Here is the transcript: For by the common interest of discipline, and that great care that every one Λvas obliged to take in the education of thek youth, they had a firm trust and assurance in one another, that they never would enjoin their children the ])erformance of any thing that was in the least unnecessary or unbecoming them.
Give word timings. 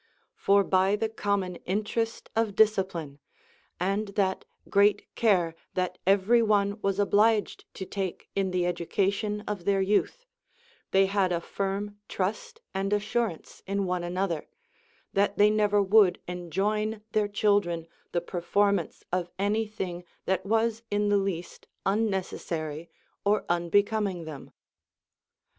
For 0.33 0.63
by 0.63 0.95
the 0.95 1.09
common 1.09 1.57
interest 1.57 2.31
of 2.35 2.55
discipline, 2.55 3.19
and 3.79 4.07
that 4.15 4.45
great 4.67 5.05
care 5.13 5.53
that 5.75 5.99
every 6.07 6.41
one 6.41 6.77
Λvas 6.77 6.97
obliged 6.97 7.65
to 7.75 7.85
take 7.85 8.27
in 8.35 8.49
the 8.49 8.65
education 8.65 9.41
of 9.47 9.61
thek 9.65 9.85
youth, 9.85 10.25
they 10.89 11.05
had 11.05 11.31
a 11.31 11.39
firm 11.39 11.99
trust 12.09 12.61
and 12.73 12.91
assurance 12.91 13.61
in 13.67 13.85
one 13.85 14.03
another, 14.03 14.47
that 15.13 15.37
they 15.37 15.51
never 15.51 15.83
would 15.83 16.19
enjoin 16.27 17.03
their 17.11 17.27
children 17.27 17.85
the 18.11 18.21
])erformance 18.21 19.03
of 19.11 19.29
any 19.37 19.67
thing 19.67 20.03
that 20.25 20.43
was 20.47 20.81
in 20.89 21.09
the 21.09 21.17
least 21.17 21.67
unnecessary 21.85 22.89
or 23.23 23.45
unbecoming 23.49 24.25
them. 24.25 24.51